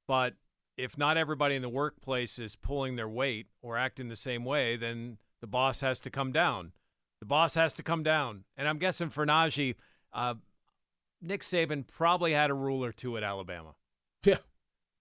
[0.08, 0.34] But
[0.78, 4.78] if not everybody in the workplace is pulling their weight or acting the same way,
[4.78, 6.72] then the boss has to come down.
[7.20, 8.46] The boss has to come down.
[8.58, 9.76] And I'm guessing for Najee,
[10.12, 10.34] uh,
[11.22, 13.76] Nick Saban probably had a rule or two at Alabama.
[14.26, 14.38] Yeah.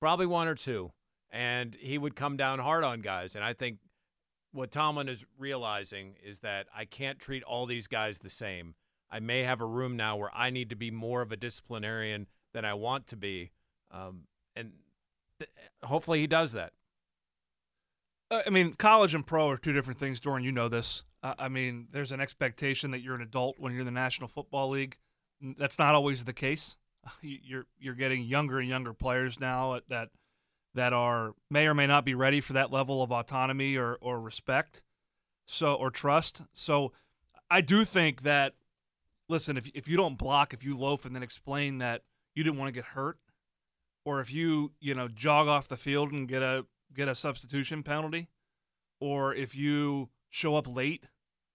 [0.01, 0.93] Probably one or two.
[1.31, 3.35] And he would come down hard on guys.
[3.35, 3.79] And I think
[4.53, 8.75] what Tomlin is realizing is that I can't treat all these guys the same.
[9.11, 12.27] I may have a room now where I need to be more of a disciplinarian
[12.53, 13.51] than I want to be.
[13.91, 14.73] Um, and
[15.39, 15.51] th-
[15.83, 16.73] hopefully he does that.
[18.31, 20.45] Uh, I mean, college and pro are two different things, Dorin.
[20.45, 21.03] You know this.
[21.23, 24.29] Uh, I mean, there's an expectation that you're an adult when you're in the National
[24.29, 24.99] Football League.
[25.41, 26.77] That's not always the case.
[27.23, 30.11] You're you're getting younger and younger players now at that
[30.75, 34.21] that are may or may not be ready for that level of autonomy or, or
[34.21, 34.83] respect
[35.47, 36.43] so or trust.
[36.53, 36.93] So
[37.51, 38.55] i do think that
[39.29, 42.03] listen if, if you don't block if you loaf and then explain that
[42.35, 43.19] you didn't want to get hurt
[44.05, 47.83] or if you you know jog off the field and get a get a substitution
[47.83, 48.29] penalty
[49.01, 51.07] or if you show up late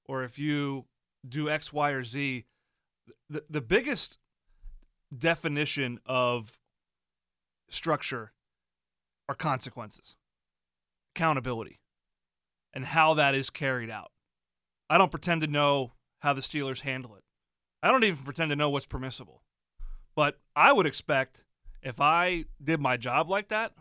[0.06, 0.86] or if you
[1.28, 2.46] do x y or z
[3.30, 4.18] the, the biggest
[5.18, 6.60] definition of
[7.70, 8.34] structure
[9.28, 10.16] are consequences,
[11.16, 11.80] accountability,
[12.74, 14.12] and how that is carried out.
[14.90, 17.24] I don't pretend to know how the Steelers handle it.
[17.82, 19.42] I don't even pretend to know what's permissible.
[20.16, 21.44] But I would expect
[21.82, 23.74] if I did my job like that,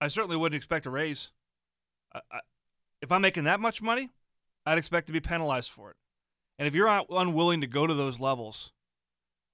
[0.00, 1.32] I certainly wouldn't expect a raise.
[2.12, 2.40] I, I,
[3.00, 4.10] if I'm making that much money,
[4.66, 5.96] I'd expect to be penalized for it.
[6.58, 8.72] And if you're unwilling to go to those levels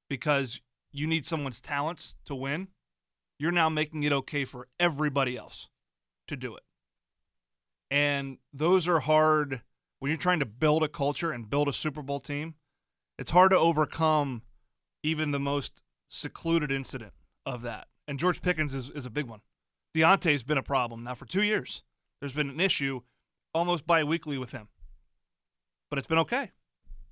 [0.09, 0.61] because
[0.93, 2.69] you need someone's talents to win,
[3.41, 5.69] you're now making it okay for everybody else
[6.29, 6.63] to do it.
[7.91, 9.63] And those are hard
[9.99, 12.55] when you're trying to build a culture and build a Super Bowl team.
[13.19, 14.43] It's hard to overcome
[15.03, 17.15] even the most secluded incident
[17.47, 17.89] of that.
[18.07, 19.41] And George Pickens is, is a big one.
[19.97, 21.83] Diontae's been a problem now for two years.
[22.21, 23.01] There's been an issue
[23.55, 24.69] almost bi weekly with him.
[25.89, 26.51] But it's been okay.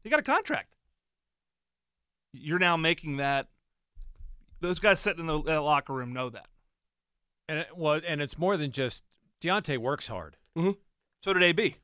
[0.04, 0.74] He got a contract.
[2.34, 3.48] You're now making that
[4.60, 6.46] those guys sitting in the locker room know that.
[7.48, 9.04] And it, well, and it's more than just
[9.40, 10.36] Diontae works hard.
[10.56, 10.72] Mm-hmm.
[11.22, 11.76] So did AB.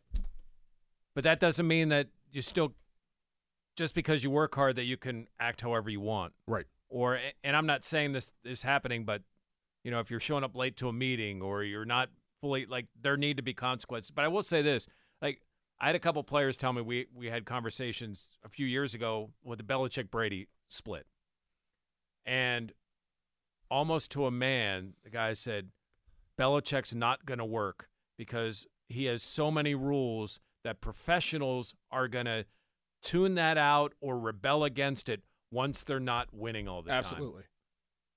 [1.15, 2.75] But that doesn't mean that you still
[3.77, 6.33] just because you work hard that you can act however you want.
[6.47, 6.67] Right.
[6.89, 9.23] Or and I'm not saying this is happening, but
[9.83, 12.11] you know, if you're showing up late to a meeting or you're not
[12.41, 14.11] fully like there need to be consequences.
[14.11, 14.87] But I will say this,
[15.23, 15.41] like
[15.81, 19.31] I had a couple players tell me we we had conversations a few years ago
[19.43, 21.07] with the Belichick Brady split.
[22.27, 22.73] And
[23.71, 25.69] almost to a man, the guy said,
[26.39, 32.27] Belichick's not going to work because he has so many rules that professionals are going
[32.27, 32.45] to
[33.03, 37.19] tune that out or rebel against it once they're not winning all the Absolutely.
[37.19, 37.27] time.
[37.27, 37.43] Absolutely.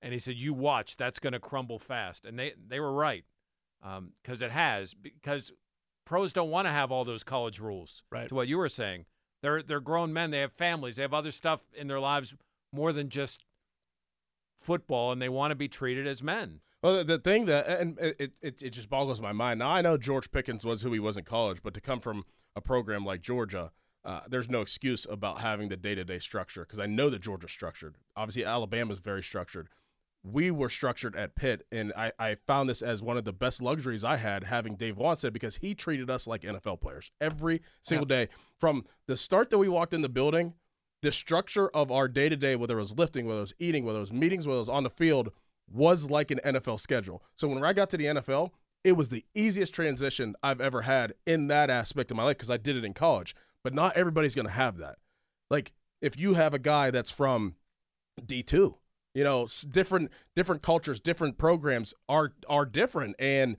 [0.00, 3.24] And he said, "You watch, that's going to crumble fast." And they they were right
[3.80, 4.94] because um, it has.
[4.94, 5.52] Because
[6.06, 8.02] pros don't want to have all those college rules.
[8.10, 8.28] Right.
[8.28, 9.06] To what you were saying,
[9.42, 10.30] they're they're grown men.
[10.30, 10.96] They have families.
[10.96, 12.34] They have other stuff in their lives
[12.72, 13.44] more than just
[14.58, 16.60] football and they want to be treated as men.
[16.82, 19.58] Well, the thing that and it, it it just boggles my mind.
[19.58, 22.24] Now I know George Pickens was who he was in college, but to come from
[22.54, 23.72] a program like Georgia,
[24.04, 27.20] uh, there's no excuse about having the day to day structure because I know that
[27.20, 27.96] Georgia's structured.
[28.16, 29.68] Obviously, Alabama's very structured.
[30.24, 33.62] We were structured at Pitt, and I, I found this as one of the best
[33.62, 38.04] luxuries I had having Dave Wannstedt because he treated us like NFL players every single
[38.04, 38.28] day.
[38.58, 40.54] From the start that we walked in the building
[41.02, 43.84] the structure of our day to day, whether it was lifting, whether it was eating,
[43.84, 45.30] whether it was meetings, whether it was on the field,
[45.70, 47.22] was like an NFL schedule.
[47.36, 48.50] So when I got to the NFL,
[48.84, 52.50] it was the easiest transition I've ever had in that aspect of my life because
[52.50, 53.34] I did it in college.
[53.62, 54.96] But not everybody's going to have that.
[55.50, 57.56] Like if you have a guy that's from
[58.20, 58.74] D2,
[59.14, 63.56] you know, different different cultures, different programs are are different and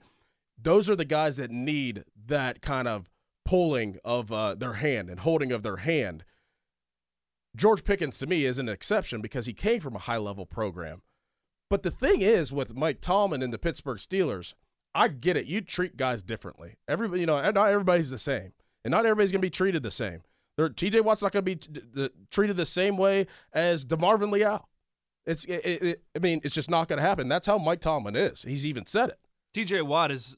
[0.62, 3.08] those are the guys that need that kind of
[3.44, 6.24] pulling of uh, their hand and holding of their hand
[7.56, 11.02] George Pickens to me is an exception because he came from a high level program.
[11.68, 14.54] But the thing is with Mike Tomlin and the Pittsburgh Steelers,
[14.94, 15.46] I get it.
[15.46, 16.76] You treat guys differently.
[16.88, 18.52] Everybody, you know, not everybody's the same,
[18.84, 20.22] and not everybody's going to be treated the same.
[20.76, 21.00] T.J.
[21.00, 24.68] Watt's not going to be t- the, treated the same way as DeMarvin Leal.
[25.24, 27.28] It's, it, it, I mean, it's just not going to happen.
[27.28, 28.42] That's how Mike Tomlin is.
[28.42, 29.18] He's even said it.
[29.54, 29.80] T.J.
[29.82, 30.36] Watt is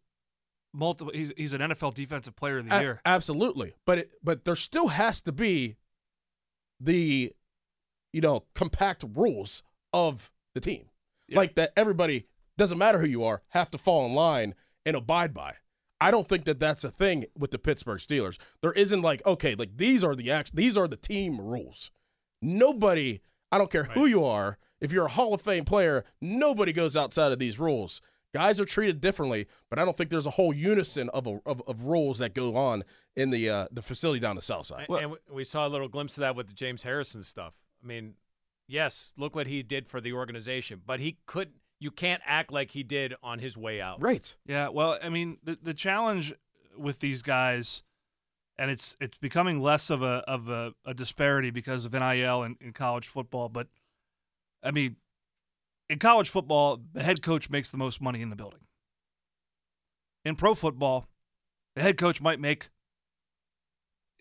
[0.72, 1.12] multiple.
[1.12, 3.00] He's, he's an NFL Defensive Player of the A- Year.
[3.04, 5.76] absolutely, but it, but there still has to be
[6.82, 7.32] the
[8.12, 10.86] you know compact rules of the team,
[11.30, 11.72] like that.
[11.76, 12.26] Everybody
[12.58, 15.54] doesn't matter who you are, have to fall in line and abide by.
[16.00, 18.38] I don't think that that's a thing with the Pittsburgh Steelers.
[18.60, 21.90] There isn't like okay, like these are the act, these are the team rules.
[22.40, 23.20] Nobody,
[23.52, 26.96] I don't care who you are, if you're a Hall of Fame player, nobody goes
[26.96, 28.02] outside of these rules.
[28.34, 31.62] Guys are treated differently, but I don't think there's a whole unison of a, of,
[31.66, 32.82] of rules that go on
[33.14, 34.86] in the uh, the facility down the south side.
[34.88, 37.52] And, and we- we saw a little glimpse of that with the James Harrison stuff.
[37.82, 38.14] I mean,
[38.66, 41.56] yes, look what he did for the organization, but he couldn't.
[41.78, 44.00] You can't act like he did on his way out.
[44.00, 44.34] Right.
[44.46, 46.32] Yeah, well, I mean, the the challenge
[46.78, 47.82] with these guys,
[48.56, 52.56] and it's it's becoming less of a of a, a disparity because of NIL in,
[52.60, 53.48] in college football.
[53.50, 53.66] But
[54.62, 54.96] I mean,
[55.92, 58.60] in college football, the head coach makes the most money in the building.
[60.24, 61.06] In pro football,
[61.76, 62.70] the head coach might make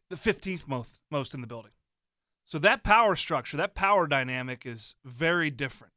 [0.09, 1.71] the fifteenth most most in the building.
[2.45, 5.93] So that power structure, that power dynamic is very different.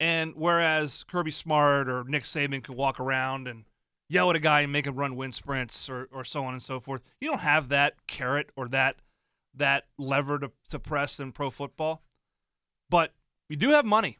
[0.00, 3.64] And whereas Kirby Smart or Nick Saban could walk around and
[4.08, 6.62] yell at a guy and make him run wind sprints or, or so on and
[6.62, 8.96] so forth, you don't have that carrot or that
[9.54, 12.02] that lever to, to press in pro football.
[12.88, 13.12] But
[13.50, 14.16] you do have money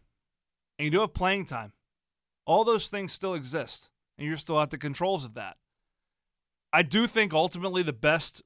[0.79, 1.73] and you do have playing time.
[2.47, 5.57] All those things still exist, and you're still at the controls of that.
[6.73, 8.43] I do think ultimately the best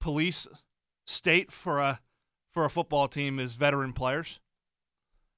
[0.00, 0.46] police
[1.06, 2.00] state for a
[2.52, 4.40] for a football team is veteran players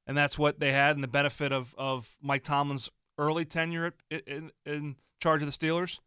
[0.06, 4.20] and that's what they had and the benefit of, of Mike Tomlin's early tenure in,
[4.26, 6.00] in, in charge of the Steelers.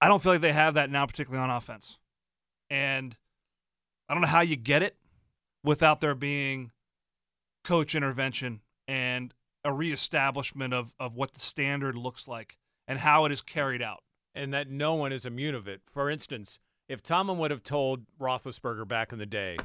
[0.00, 1.98] I don't feel like they have that now, particularly on offense.
[2.70, 3.16] And
[4.08, 4.96] I don't know how you get it
[5.64, 6.70] without there being
[7.66, 13.32] coach intervention and a reestablishment of, of what the standard looks like and how it
[13.32, 14.02] is carried out.
[14.34, 15.80] and that no one is immune of it.
[15.86, 19.56] For instance, if Tomlin would have told Roethlisberger back in the day,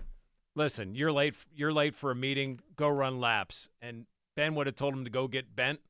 [0.55, 1.45] "Listen, you're late.
[1.53, 2.61] You're late for a meeting.
[2.77, 5.81] Go run laps," and Ben would have told him to go get bent,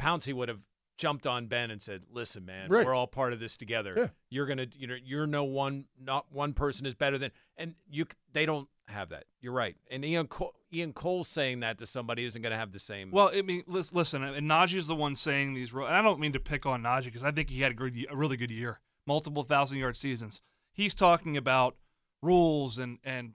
[0.00, 0.60] Pouncey would have
[0.98, 2.84] jumped on Ben and said, "Listen, man, Right.
[2.86, 3.94] we're all part of this together.
[3.96, 4.08] Yeah.
[4.30, 5.86] You're gonna, you know, you're no one.
[5.98, 9.24] Not one person is better than." And you, they don't have that.
[9.40, 9.76] You're right.
[9.90, 13.10] And Ian Cole, Ian Cole saying that to somebody isn't going to have the same.
[13.10, 15.72] Well, I mean, listen, and Najee is the one saying these.
[15.72, 18.06] And I don't mean to pick on Najee because I think he had a, good,
[18.10, 20.40] a really good year, multiple thousand yard seasons.
[20.72, 21.76] He's talking about
[22.22, 23.34] rules and and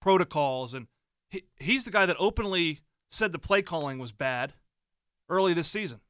[0.00, 0.88] protocols, and
[1.28, 2.80] he, he's the guy that openly
[3.10, 4.54] said the play calling was bad
[5.28, 6.00] early this season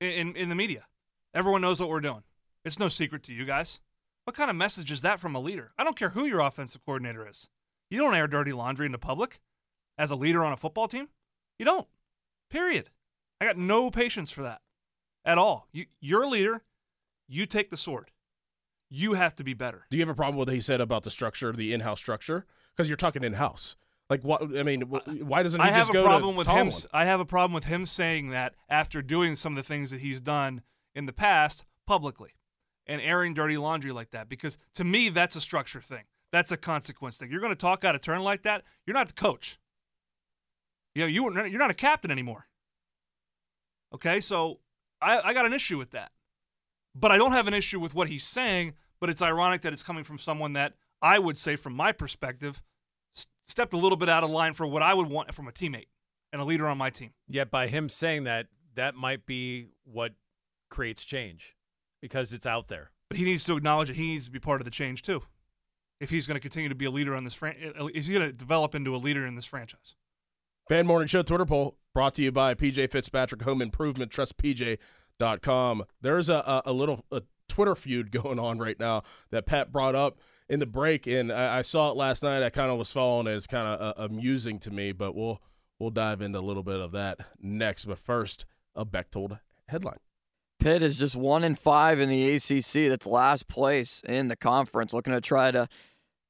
[0.00, 0.86] in in the media.
[1.32, 2.22] Everyone knows what we're doing.
[2.64, 3.80] It's no secret to you guys.
[4.24, 5.72] What kind of message is that from a leader?
[5.76, 7.48] I don't care who your offensive coordinator is.
[7.94, 9.40] You don't air dirty laundry in the public
[9.96, 11.10] as a leader on a football team.
[11.60, 11.86] You don't.
[12.50, 12.90] Period.
[13.40, 14.62] I got no patience for that
[15.24, 15.68] at all.
[15.70, 16.64] You, you're a leader.
[17.28, 18.10] You take the sword.
[18.90, 19.86] You have to be better.
[19.90, 22.46] Do you have a problem with what he said about the structure, the in-house structure?
[22.74, 23.76] Because you're talking in-house.
[24.10, 24.42] Like, what?
[24.42, 26.66] I mean, why doesn't he I have just a go problem to with Tomlin?
[26.66, 26.90] him.
[26.92, 30.00] I have a problem with him saying that after doing some of the things that
[30.00, 30.62] he's done
[30.96, 32.30] in the past publicly,
[32.88, 34.28] and airing dirty laundry like that.
[34.28, 36.02] Because to me, that's a structure thing.
[36.34, 37.30] That's a consequence thing.
[37.30, 38.64] You're going to talk out of turn like that.
[38.84, 39.56] You're not the coach.
[40.92, 42.48] You know, you you're not a captain anymore.
[43.94, 44.58] Okay, so
[45.00, 46.10] I, I got an issue with that,
[46.92, 48.74] but I don't have an issue with what he's saying.
[48.98, 52.60] But it's ironic that it's coming from someone that I would say, from my perspective,
[53.16, 55.52] s- stepped a little bit out of line for what I would want from a
[55.52, 55.86] teammate
[56.32, 57.12] and a leader on my team.
[57.28, 60.14] Yet by him saying that, that might be what
[60.68, 61.54] creates change
[62.02, 62.90] because it's out there.
[63.08, 63.94] But he needs to acknowledge it.
[63.94, 65.22] he needs to be part of the change too.
[66.00, 67.56] If he's going to continue to be a leader on this fran-
[67.94, 69.94] is he going to develop into a leader in this franchise.
[70.68, 74.10] Fan Morning Show Twitter poll brought to you by PJ Fitzpatrick Home Improvement.
[74.10, 75.84] Trust PJ.com.
[76.00, 79.94] There's a, a, a little a Twitter feud going on right now that Pat brought
[79.94, 82.42] up in the break, and I, I saw it last night.
[82.42, 83.36] I kind of was following it.
[83.36, 85.40] It's kind of uh, amusing to me, but we'll
[85.78, 87.84] we'll dive into a little bit of that next.
[87.84, 89.98] But first, a Bechtold headline.
[90.58, 92.88] Pitt is just one in five in the ACC.
[92.88, 94.92] That's last place in the conference.
[94.92, 95.68] Looking to try to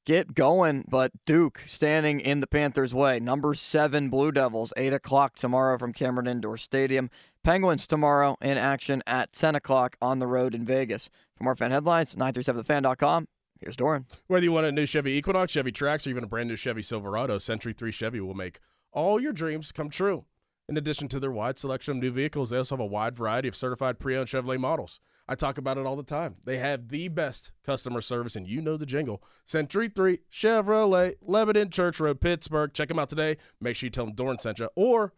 [0.05, 3.19] get going, but Duke standing in the Panthers' way.
[3.19, 7.09] Number seven Blue Devils, eight o'clock tomorrow from Cameron Indoor Stadium.
[7.43, 11.09] Penguins tomorrow in action at ten o'clock on the road in Vegas.
[11.35, 13.27] For more fan headlines, 937thefan.com.
[13.59, 14.05] Here's Dorin.
[14.27, 16.81] Whether you want a new Chevy Equinox, Chevy Trax, or even a brand new Chevy
[16.81, 18.59] Silverado, Century 3 Chevy will make
[18.91, 20.25] all your dreams come true.
[20.67, 23.47] In addition to their wide selection of new vehicles, they also have a wide variety
[23.47, 24.99] of certified pre-owned Chevrolet models.
[25.27, 26.35] I talk about it all the time.
[26.43, 29.23] They have the best customer service, and you know the jingle.
[29.45, 32.73] Century 3 Chevrolet, Lebanon Church Road, Pittsburgh.
[32.73, 33.37] Check them out today.
[33.59, 35.13] Make sure you tell them Dorin sent you, or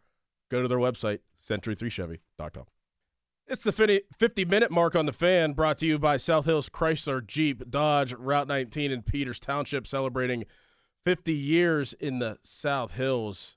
[0.50, 2.66] go to their website, century3chevy.com.
[3.50, 7.26] It's the 50 minute mark on the fan brought to you by South Hills Chrysler
[7.26, 10.44] Jeep Dodge Route 19 in Peters Township celebrating
[11.06, 13.57] 50 years in the South Hills.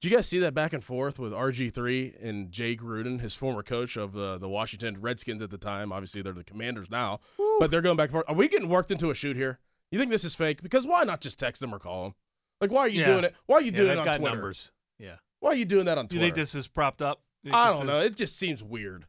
[0.00, 3.64] Do you guys see that back and forth with RG3 and Jay Gruden, his former
[3.64, 5.92] coach of uh, the Washington Redskins at the time?
[5.92, 7.56] Obviously, they're the Commanders now, Woo.
[7.58, 8.24] but they're going back and forth.
[8.28, 9.58] Are we getting worked into a shoot here?
[9.90, 10.62] You think this is fake?
[10.62, 12.14] Because why not just text them or call them?
[12.60, 13.06] Like, why are you yeah.
[13.06, 13.34] doing it?
[13.46, 14.34] Why are you yeah, doing it on got Twitter?
[14.34, 14.72] Numbers.
[14.98, 15.16] Yeah.
[15.40, 16.08] Why are you doing that on Twitter?
[16.08, 17.22] Do you think this is propped up?
[17.50, 18.00] I don't know.
[18.00, 18.12] Is...
[18.12, 19.06] It just seems weird.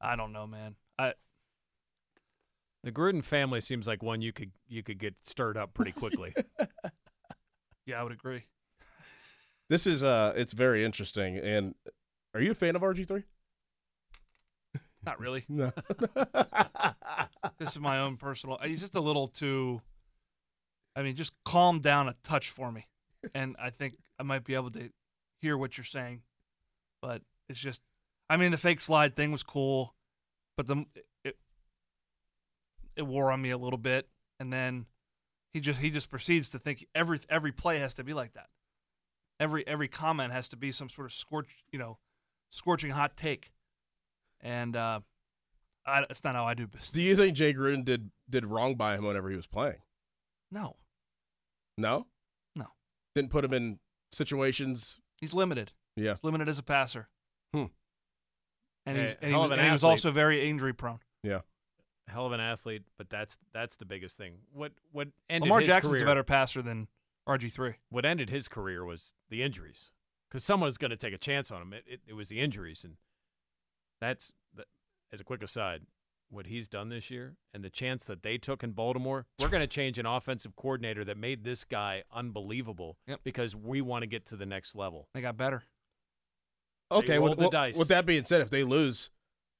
[0.00, 0.76] I don't know, man.
[0.98, 1.14] I
[2.84, 6.34] the Gruden family seems like one you could you could get stirred up pretty quickly.
[7.86, 8.44] yeah, I would agree.
[9.68, 11.36] This is uh it's very interesting.
[11.36, 11.74] And
[12.34, 13.24] are you a fan of RG3?
[15.04, 15.44] Not really.
[15.48, 15.72] No.
[17.58, 18.58] this is my own personal.
[18.62, 19.80] He's just a little too.
[20.96, 22.86] I mean, just calm down a touch for me,
[23.34, 24.90] and I think I might be able to
[25.40, 26.22] hear what you're saying.
[27.00, 27.82] But it's just,
[28.28, 29.94] I mean, the fake slide thing was cool,
[30.56, 30.84] but the
[31.24, 31.36] it,
[32.96, 34.08] it wore on me a little bit,
[34.40, 34.86] and then
[35.54, 38.48] he just he just proceeds to think every every play has to be like that.
[39.40, 41.98] Every every comment has to be some sort of scorch, you know,
[42.50, 43.52] scorching hot take,
[44.40, 45.00] and uh,
[45.86, 46.92] I, it's not how I do business.
[46.92, 49.78] Do you think Jay Gruden did did wrong by him whenever he was playing?
[50.50, 50.76] No.
[51.76, 52.06] No.
[52.56, 52.66] No.
[53.14, 53.78] Didn't put him in
[54.12, 54.98] situations.
[55.16, 55.72] He's limited.
[55.96, 56.14] Yeah.
[56.14, 57.08] He's limited as a passer.
[57.54, 57.64] Hmm.
[58.86, 61.00] And, he's, and, he was, and he was also very injury prone.
[61.22, 61.40] Yeah.
[62.08, 64.36] Hell of an athlete, but that's that's the biggest thing.
[64.52, 66.88] What what ended Lamar his Jackson's career, a better passer than
[67.28, 67.74] RG three.
[67.90, 69.90] What ended his career was the injuries,
[70.28, 71.72] because someone was going to take a chance on him.
[71.72, 72.96] It, it, it was the injuries, and
[74.00, 74.32] that's
[75.12, 75.82] as a quick aside,
[76.30, 79.62] what he's done this year and the chance that they took in Baltimore, we're going
[79.62, 83.20] to change an offensive coordinator that made this guy unbelievable yep.
[83.24, 85.08] because we want to get to the next level.
[85.14, 85.64] They got better.
[86.90, 89.10] Okay, with, with, with, that being said, if they lose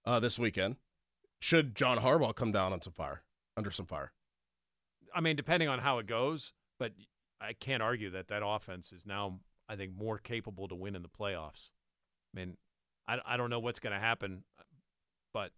[0.07, 0.77] uh, this weekend,
[1.41, 3.23] should John Harbaugh come down on some fire,
[3.57, 4.13] under some fire?
[5.15, 6.93] I mean, depending on how it goes, but
[7.41, 11.03] I can't argue that that offense is now, I think, more capable to win in
[11.03, 11.71] the playoffs.
[12.35, 12.57] I mean,
[13.07, 14.45] I, I don't know what's going to happen,
[15.33, 15.53] but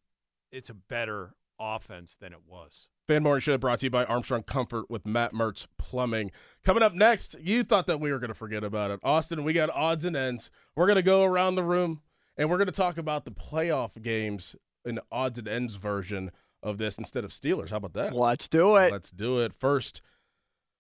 [0.53, 2.89] it's a better offense than it was.
[3.07, 6.31] Fan Morning Show brought to you by Armstrong Comfort with Matt Mertz Plumbing.
[6.63, 9.01] Coming up next, you thought that we were going to forget about it.
[9.03, 10.51] Austin, we got odds and ends.
[10.77, 12.03] We're going to go around the room
[12.37, 14.55] and we're going to talk about the playoff games
[14.85, 16.31] in odds and ends version
[16.63, 17.71] of this instead of Steelers.
[17.71, 18.15] How about that?
[18.15, 18.93] Let's do it.
[18.93, 19.53] Let's do it.
[19.53, 20.03] First,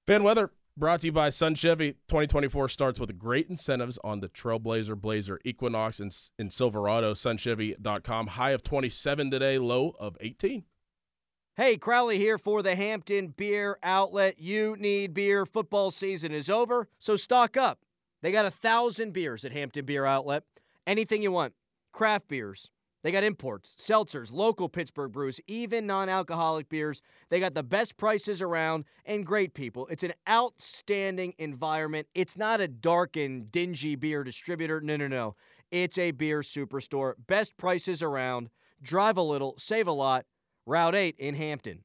[0.06, 1.92] fan weather brought to you by Sun Chevy.
[2.08, 7.14] 2024 starts with great incentives on the Trailblazer, Blazer, Equinox, and, and Silverado.
[7.14, 8.26] SunChevy.com.
[8.28, 10.64] High of 27 today, low of 18.
[11.56, 14.38] Hey, Crowley here for the Hampton Beer Outlet.
[14.38, 15.44] You need beer.
[15.44, 17.80] Football season is over, so stock up.
[18.22, 20.44] They got a thousand beers at Hampton Beer Outlet.
[20.86, 21.54] Anything you want.
[21.92, 22.70] Craft beers.
[23.02, 27.00] They got imports, seltzers, local Pittsburgh brews, even non alcoholic beers.
[27.30, 29.86] They got the best prices around and great people.
[29.86, 32.08] It's an outstanding environment.
[32.14, 34.80] It's not a dark and dingy beer distributor.
[34.80, 35.34] No, no, no.
[35.70, 37.14] It's a beer superstore.
[37.26, 38.50] Best prices around.
[38.82, 40.26] Drive a little, save a lot.
[40.66, 41.84] Route 8 in Hampton.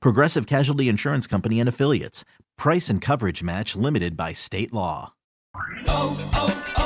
[0.00, 2.24] Progressive Casualty Insurance Company and Affiliates.
[2.56, 5.12] Price and coverage match limited by state law.
[5.86, 6.85] Oh, oh, oh!